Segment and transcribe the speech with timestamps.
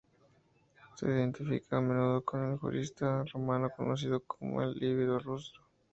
[0.95, 4.73] Se le identifica a menudo con el jurista romano conocido como C.
[4.79, 5.61] Livio Druso.